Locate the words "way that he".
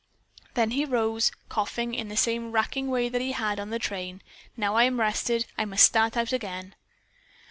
2.87-3.33